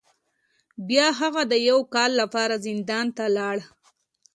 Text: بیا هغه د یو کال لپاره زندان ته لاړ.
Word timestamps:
بیا 0.87 1.07
هغه 1.19 1.41
د 1.51 1.53
یو 1.69 1.79
کال 1.93 2.11
لپاره 2.21 2.55
زندان 2.65 3.05
ته 3.17 3.25
لاړ. 3.37 3.57